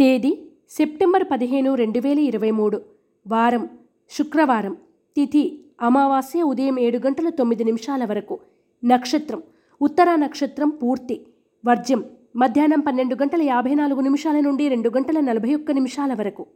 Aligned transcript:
తేదీ 0.00 0.48
సెప్టెంబర్ 0.70 1.24
పదిహేను 1.30 1.74
రెండు 1.74 2.00
వేల 2.00 2.18
ఇరవై 2.18 2.50
మూడు 2.50 2.80
వారం 3.28 3.68
శుక్రవారం 4.10 4.76
తిథి 5.16 5.60
అమావాస్య 5.82 6.42
ఉదయం 6.42 6.78
ఏడు 6.78 6.98
గంటల 6.98 7.28
తొమ్మిది 7.28 7.64
నిమిషాల 7.64 8.04
వరకు. 8.04 8.38
నక్షత్రం 8.84 9.42
ఉత్తరా 9.82 10.16
నక్షత్రం 10.16 10.70
పూర్తి. 10.70 11.26
వర్జ్యం 11.66 12.04
మధ్యాహ్నం 12.36 12.80
పన్నెండు 12.80 13.14
గంటల 13.14 13.42
యాభై 13.42 13.74
నాలుగు 13.74 14.00
నిమిషాల 14.00 14.40
నుండి 14.40 14.68
రెండు 14.68 14.88
గంటల 14.88 15.20
నలభై 15.20 15.54
ఒక్క 15.54 15.70
నిమిషాల 15.70 16.14
వరకు. 16.14 16.46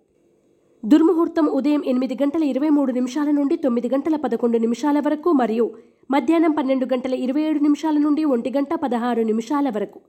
దుర్ముహూర్తం 0.85 1.47
ఉదయం 1.47 1.83
ఎనిమిది 1.87 2.19
గంటల 2.23 2.45
ఇరవై 2.45 2.69
మూడు 2.69 2.93
నిమిషాల 2.93 3.31
నుండి 3.31 3.57
తొమ్మిది 3.57 3.89
గంటల 3.89 4.17
పదకొండు 4.17 4.59
నిమిషాల 4.59 5.01
వరకు 5.01 5.33
మరియు 5.33 5.75
మధ్యాహ్నం 6.11 6.51
పన్నెండు 6.51 6.85
గంటల 6.85 7.15
ఇరవై 7.15 7.43
ఏడు 7.43 7.59
నిమిషాల 7.59 7.99
నుండి 7.99 8.25
ఒంటి 8.25 8.51
గంట 8.51 8.75
పదహారు 8.75 9.23
నిమిషాల 9.23 9.71
వరకు. 9.71 10.01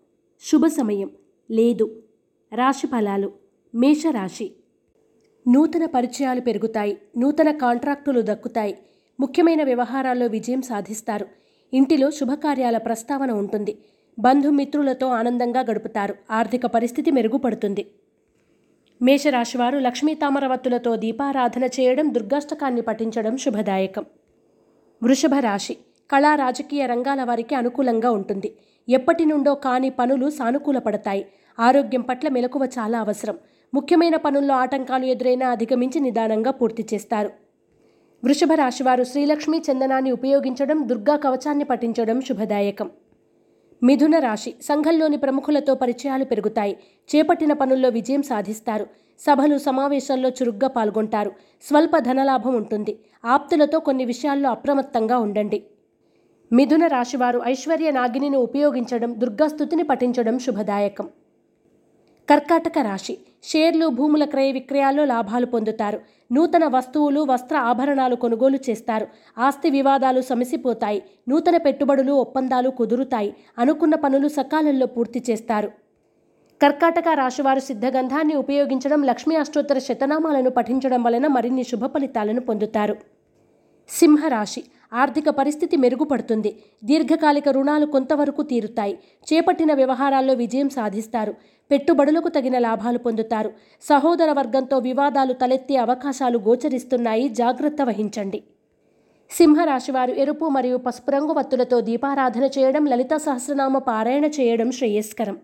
శుభ 0.42 0.66
సమయం 0.66 1.10
లేదు. 1.52 2.05
రాశి 2.56 2.88
ఫలాలు 2.88 3.32
మేషరాశి. 3.76 4.52
నూతన 5.48 5.86
పరిచయాలు 5.86 6.42
పెరుగుతాయి. 6.42 6.98
నూతన 7.18 7.52
కాంట్రాక్టులు 7.52 8.22
దక్కుతాయి. 8.22 8.78
ముఖ్యమైన 9.20 9.64
వ్యవహారాల్లో 9.64 10.28
విజయం 10.28 10.62
సాధిస్తారు. 10.62 11.26
ఇంటిలో 11.74 12.12
శుభకార్యాల 12.12 12.78
ప్రస్తావన 12.78 13.32
ఉంటుంది. 13.32 13.78
బంధుమిత్రులతో 14.20 15.08
ఆనందంగా 15.08 15.62
గడుపుతారు. 15.62 16.16
ఆర్థిక 16.32 16.66
పరిస్థితి 16.66 17.12
మెరుగుపడుతుంది. 17.12 17.86
మేషరాశివారు 19.02 19.80
లక్ష్మీ 19.80 20.14
తామరవత్తులతో 20.14 20.96
దీపారాధన 20.96 21.64
చేయడం 21.64 22.14
దుర్గాష్టకాన్ని 22.14 22.82
పఠించడం 22.82 23.38
శుభదాయకం. 23.38 24.06
వృషభ 25.04 25.34
రాశి 25.40 25.78
కళా 26.12 26.36
రాజకీయ 26.36 26.86
రంగాల 26.86 27.24
వారికి 27.24 27.56
అనుకూలంగా 27.56 28.12
ఉంటుంది. 28.12 28.58
ఎప్పటి 28.90 29.26
నుండో 29.26 29.56
కాని 29.56 29.90
పనులు 29.90 30.30
సానుకూలపడతాయి. 30.30 31.26
ఆరోగ్యం 31.60 32.02
పట్ల 32.02 32.28
మెలకువ 32.28 32.66
చాలా 32.66 33.00
అవసరం. 33.00 33.38
ముఖ్యమైన 33.74 34.16
పనుల్లో 34.16 34.54
ఆటంకాలు 34.54 35.06
ఎదురైనా 35.06 35.50
అధిగమించి 35.50 36.00
నిదానంగా 36.00 36.52
పూర్తి 36.52 36.88
చేస్తారు. 36.94 37.30
వృషభ 38.24 38.54
రాశివారు 38.56 39.04
శ్రీలక్ష్మీ 39.04 39.62
చందనాన్ని 39.72 40.12
ఉపయోగించడం 40.12 40.88
దుర్గా 40.88 41.16
కవచాన్ని 41.18 41.64
పఠించడం 41.64 42.22
శుభదాయకం. 42.22 42.92
మిథున 43.84 44.20
రాశి 44.20 44.54
సంఘంలోని 44.62 45.18
ప్రముఖులతో 45.18 45.76
పరిచయాలు 45.76 46.26
పెరుగుతాయి. 46.26 46.78
చేపట్టిన 47.16 47.54
పనుల్లో 47.54 47.90
విజయం 47.90 48.22
సాధిస్తారు. 48.22 48.88
సభలు 49.20 49.58
సమావేశాల్లో 49.58 50.30
చురుగ్గా 50.30 50.68
పాల్గొంటారు. 50.68 51.32
స్వల్ప 51.64 51.98
ధనలాభం 51.98 52.56
ఉంటుంది. 52.56 53.00
ఆప్తులతో 53.26 53.80
కొన్ని 53.80 54.06
విషయాల్లో 54.06 54.50
అప్రమత్తంగా 54.50 55.18
ఉండండి. 55.18 55.64
మిథున 56.52 56.88
రాశివారు 56.88 57.42
ఐశ్వర్య 57.46 57.92
నాగిని 57.92 58.38
ఉపయోగించడం 58.38 59.16
దుర్గాస్థుతిని 59.18 59.84
పఠించడం 59.84 60.40
శుభదాయకం. 60.40 61.10
కర్కాటక 62.30 62.80
రాశి. 62.80 63.18
షేర్లు 63.44 63.88
భూముల 63.88 64.24
క్రయ 64.26 64.52
విక్రయాల్లో 64.52 65.06
లాభాలు 65.06 65.46
పొందుతారు. 65.46 66.00
నూతన 66.32 66.66
వస్తువులు 66.66 67.22
వస్త్ర 67.22 67.56
ఆభరణాలు 67.58 68.16
కొనుగోలు 68.16 68.60
చేస్తారు. 68.70 69.08
ఆస్తి 69.38 69.70
వివాదాలు 69.70 70.22
సమసిపోతాయి. 70.22 71.04
నూతన 71.30 71.58
పెట్టుబడులు 71.58 72.14
ఒప్పందాలు 72.14 72.70
కుదురుతాయి. 72.70 73.36
అనుకున్న 73.60 73.96
పనులు 73.96 74.28
సకాలంలో 74.28 74.86
పూర్తి 74.86 75.24
చేస్తారు. 75.30 75.72
కర్కాటక 76.62 77.08
రాశివారు 77.14 77.60
సిద్ధగంధాన్ని 77.60 78.36
ఉపయోగించడం 78.36 79.04
లక్ష్మీ 79.04 79.36
అష్టోత్తర 79.36 79.80
శతనామాలను 79.80 80.50
పఠించడం 80.50 81.04
వలన 81.04 81.28
మరిన్ని 81.28 81.64
శుభ 81.64 81.86
ఫలితాలను 81.86 82.42
పొందుతారు. 82.42 82.96
సింహరాశి. 83.90 84.64
ఆర్థిక 84.94 85.30
పరిస్థితి 85.30 85.78
మెరుగుపడుతుంది. 85.78 86.64
దీర్ఘకాలిక 86.84 87.50
రుణాలు 87.50 87.86
కొంతవరకు 87.86 88.42
తీరుతాయి. 88.42 89.00
చేపట్టిన 89.34 89.74
వ్యవహారాల్లో 89.74 90.34
విజయం 90.34 90.70
సాధిస్తారు. 90.70 91.36
పెట్టుబడులకు 91.72 92.28
తగిన 92.28 92.58
లాభాలు 92.58 92.98
పొందుతారు. 92.98 93.54
సహోదర 93.82 94.32
వర్గంతో 94.32 94.78
వివాదాలు 94.78 95.34
తలెత్తే 95.34 95.76
అవకాశాలు 95.76 96.38
గోచరిస్తున్నాయి. 96.38 97.30
జాగ్రత్త 97.30 97.82
వహించండి. 97.82 98.44
సింహరాశివారు 99.32 100.12
ఎరుపు 100.12 100.46
మరియు 100.46 100.78
పసుపు 100.78 101.12
రంగు 101.12 101.34
వత్తులతో 101.34 101.82
దీపారాధన 101.82 102.44
చేయడం 102.44 102.86
లలిత 102.86 103.16
సహస్రనామ 103.16 103.78
పారాయణ 103.78 104.26
చేయడం 104.26 104.72
శ్రేయస్కరం. 104.72 105.38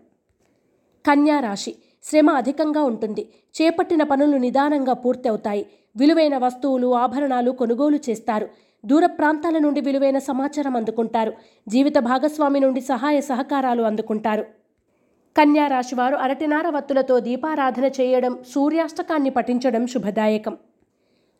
కన్యా 1.06 1.40
రాశి 1.40 1.74
శ్రమ 2.04 2.30
అధికంగా 2.30 2.82
ఉంటుంది. 2.82 3.28
చేపట్టిన 3.62 4.02
పనులు 4.02 4.36
నిదానంగా 4.36 4.92
పూర్తవుతాయి. 4.92 5.66
విలువైన 5.96 6.36
వస్తువులు 6.36 6.94
ఆభరణాలు 6.94 7.50
కొనుగోలు 7.50 7.98
చేస్తారు. 8.10 8.48
దూర 8.84 9.06
ప్రాంతాల 9.06 9.58
నుండి 9.58 9.80
విలువైన 9.80 10.18
సమాచారం 10.18 10.76
అందుకుంటారు. 10.76 11.32
జీవిత 11.68 11.98
భాగస్వామి 11.98 12.60
నుండి 12.60 12.80
సహాయ 12.80 13.20
సహకారాలు 13.20 13.82
అందుకుంటారు. 13.82 14.46
కన్యా 15.36 15.66
రాశివారు 15.66 16.16
అరటినార 16.16 16.68
వత్తులతో 16.68 17.20
దీపారాధన 17.20 17.84
చేయడం 17.84 18.38
సూర్యాష్టకాన్ని 18.54 19.30
పఠించడం 19.30 19.86
శుభదాయకం. 19.86 20.56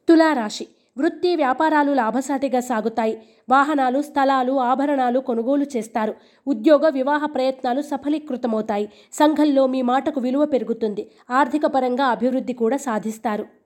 తులారాశి 0.09 0.69
వృత్తి 0.99 1.37
వ్యాపారాలు 1.37 1.93
లాభసాటిగా 1.93 2.61
సాగుతాయి. 2.61 3.23
వాహనాలు 3.51 4.03
స్థలాలు 4.03 4.53
ఆభరణాలు 4.53 5.21
కొనుగోలు 5.21 5.67
చేస్తారు. 5.77 6.15
ఉద్యోగ 6.47 6.89
వివాహ 6.89 7.27
ప్రయత్నాలు 7.27 7.83
సఫలీకృతమవుతాయి. 7.83 8.89
సంఘంలో 9.13 9.67
మీ 9.67 9.83
మాటకు 9.83 10.21
విలువ 10.21 10.45
పెరుగుతుంది. 10.45 11.11
ఆర్థిక 11.31 11.67
పరంగా 11.67 12.05
అభివృద్ధి 12.05 12.53
కూడా 12.53 12.77
సాధిస్తారు. 12.77 13.62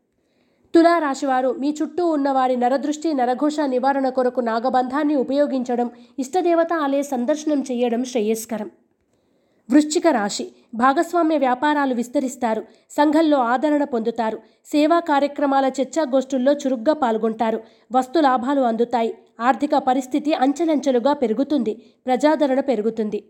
తులారాశివారు 0.74 1.50
మీ 1.58 1.74
చుట్టూ 1.82 2.06
ఉన్నవారి 2.06 2.56
నరదృష్టి 2.56 3.12
నరఘోష 3.12 3.60
నివారణ 3.60 4.08
కొరకు 4.08 4.40
నాగబంధాన్ని 4.40 5.16
ఉపయోగించడం 5.16 5.90
ఇష్టదేవత 6.18 6.72
ఆలయ 6.72 7.02
సందర్శనం 7.02 7.60
చేయడం 7.60 8.04
శ్రేయస్కరం. 8.04 8.70
వృశ్చిక 9.70 10.06
రాశి 10.06 10.44
భాగస్వామ్య 10.74 11.38
వ్యాపారాలు 11.38 11.94
విస్తరిస్తారు 11.94 12.62
సంఘంలో 12.90 13.38
ఆదరణ 13.38 13.84
పొందుతారు 13.84 14.38
సేవా 14.66 15.00
కార్యక్రమాల 15.00 15.70
చర్చాగోష్ఠుల్లో 15.80 16.52
చురుగ్గా 16.52 16.92
పాల్గొంటారు 16.92 17.60
వస్తు 17.92 18.18
లాభాలు 18.18 18.60
అందుతాయి 18.60 19.12
ఆర్థిక 19.40 19.74
పరిస్థితి 19.78 20.32
అంచెలంచెలుగా 20.34 21.12
పెరుగుతుంది 21.12 21.74
ప్రజాదరణ 22.06 22.60
పెరుగుతుంది. 22.60 23.20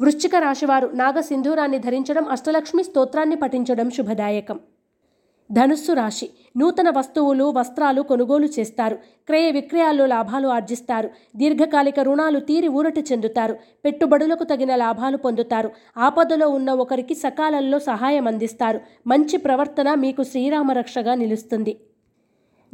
వృశ్చిక 0.00 0.34
రాశివారు 0.36 0.90
నాగసింధూరాన్ని 0.94 1.78
ధరించడం 1.78 2.28
అష్టలక్ష్మి 2.28 2.84
స్తోత్రాన్ని 2.84 3.36
పఠించడం 3.36 3.90
శుభదాయకం. 3.90 4.60
ధనుస్సు 5.52 5.92
రాశి. 5.92 6.30
నూతన 6.56 6.90
వస్తువులు 6.90 7.44
వస్త్రాలు 7.44 8.02
కొనుగోలు 8.02 8.46
చేస్తారు. 8.46 8.96
క్రయ 9.26 9.50
విక్రయాల్లో 9.50 10.06
లాభాలు 10.06 10.48
ఆర్జిస్తారు. 10.48 11.10
దీర్ఘకాలిక 11.36 12.00
రుణాలు 12.00 12.40
తీరి 12.40 12.68
ఊరట 12.68 12.98
చెందుతారు. 12.98 13.56
పెట్టుబడులకు 13.84 14.44
తగిన 14.44 14.76
లాభాలు 14.76 15.16
పొందుతారు. 15.16 15.70
ఆపదలో 15.96 16.48
ఉన్న 16.48 16.70
ఒకరికి 16.70 17.14
సకాలంలో 17.14 17.78
సహాయం 17.78 18.26
అందిస్తారు. 18.26 18.80
మంచి 19.06 19.36
ప్రవర్తన 19.36 19.94
మీకు 19.94 20.22
శ్రీరామరక్షగా 20.22 21.14
నిలుస్తుంది. 21.14 21.80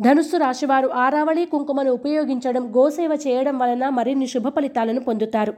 ధనుస్సు 0.00 0.36
రాశివారు 0.36 0.88
ఆరావళి 0.88 1.44
కుంకుమను 1.44 1.92
ఉపయోగించడం 1.92 2.76
గోసేవ 2.76 3.19
చేయడం 3.26 3.59
వలన 3.59 3.88
మరిన్ని 3.88 4.26
శుభ 4.26 4.48
ఫలితాలను 4.48 5.00
పొందుతారు. 5.00 5.54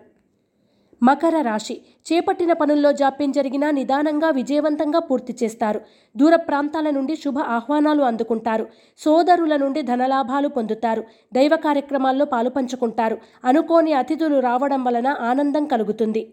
మకర 1.03 1.41
రాశి. 1.43 1.81
చేపట్టిన 2.09 2.53
పనుల్లో 2.53 2.93
జాప్యం 2.93 3.31
జరిగినా 3.31 3.71
నిదానంగా 3.71 4.31
విజయవంతంగా 4.31 4.99
పూర్తి 4.99 5.37
చేస్తారు. 5.43 5.81
దూర 6.17 6.37
ప్రాంతాల 6.37 6.91
నుండి 6.91 7.17
శుభ 7.17 7.39
ఆహ్వానాలు 7.39 8.03
అందుకుంటారు. 8.03 8.67
సోదరుల 8.99 9.57
నుండి 9.57 9.83
ధనలాభాలు 9.83 10.49
పొందుతారు. 10.49 11.05
దైవ 11.35 11.57
కార్యక్రమాల్లో 11.57 12.25
పాలుపంచుకుంటారు 12.25 13.19
అనుకోని 13.45 13.93
అతిథులు 13.93 14.41
రావడం 14.41 14.85
వలన 14.85 15.07
ఆనందం 15.07 15.65
కలుగుతుంది. 15.65 16.33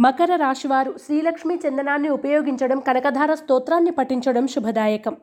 మకర 0.00 0.36
రాశివారు 0.36 0.94
శ్రీలక్ష్మి 1.06 1.54
చందనాన్ని 1.54 2.08
ఉపయోగించడం 2.08 2.80
కనకధార 2.80 3.34
స్తోత్రాన్ని 3.34 3.90
పఠించడం 3.90 4.46
శుభదాయకం. 4.46 5.16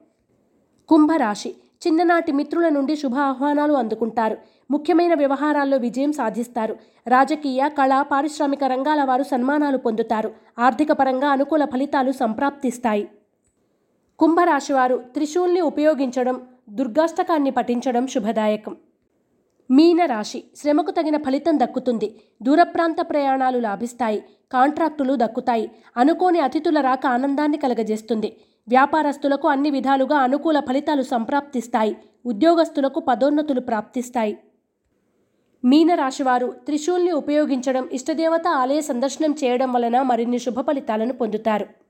కుంభరాశి. 0.90 1.56
చిన్ననాటి 1.88 2.32
మిత్రుల 2.32 2.70
నుండి 2.70 2.96
శుభ 2.96 3.16
ఆహ్వానాలు 3.16 3.74
అందుకుంటారు. 3.74 4.38
ముఖ్యమైన 4.72 5.14
వ్యవహారాల్లో 5.14 5.78
విజయం 5.78 6.12
సాధిస్తారు. 6.12 6.76
రాజకీయ 7.08 7.70
కళా 7.70 8.02
పారిశ్రామిక 8.02 8.64
రంగాల 8.64 9.04
వారు 9.04 9.24
సన్మానాలు 9.24 9.78
పొందుతారు. 9.78 10.34
ఆర్థిక 10.60 10.92
పరంగా 10.92 11.28
అనుకూల 11.28 11.66
ఫలితాలు 11.66 12.12
సంప్రాప్తిస్తాయి. 12.12 13.10
కుంభరాశివారు 14.20 14.98
త్రిశూల్ని 14.98 15.62
ఉపయోగించడం 15.62 16.42
దుర్గాష్టకాన్ని 16.70 17.52
పఠించడం 17.52 18.08
శుభదాయకం. 18.08 18.76
మీన 19.72 20.06
రాశి 20.06 20.44
శ్రమకు 20.56 20.92
తగిన 20.92 21.18
ఫలితం 21.18 21.60
దక్కుతుంది. 21.60 22.22
దూరప్రాంత 22.42 22.96
ప్రయాణాలు 23.02 23.60
లాభిస్తాయి. 23.60 24.24
కాంట్రాక్టులు 24.52 25.14
దక్కుతాయి. 25.16 25.72
అనుకోని 25.98 26.40
అతిథుల 26.40 26.80
రాక 26.80 27.06
ఆనందాన్ని 27.06 27.58
కలగజేస్తుంది. 27.58 28.38
వ్యాపారస్తులకు 28.68 29.48
అన్ని 29.48 29.70
విధాలుగా 29.70 30.18
అనుకూల 30.18 30.60
ఫలితాలు 30.60 31.02
సంప్రాప్తిస్తాయి. 31.02 31.96
ఉద్యోగస్తులకు 32.26 33.00
పదోన్నతులు 33.00 33.62
ప్రాప్తిస్తాయి. 33.62 34.38
మీనరాశివారు 35.64 36.48
త్రిశూల్ని 36.66 37.12
ఉపయోగించడం 37.12 37.90
ఇష్టదేవత 37.94 38.48
ఆలయ 38.48 38.82
సందర్శనం 38.82 39.36
చేయడం 39.44 39.74
వలన 39.74 40.02
మరిన్ని 40.02 40.40
శుభ 40.40 40.60
ఫలితాలను 40.60 41.14
పొందుతారు. 41.14 41.85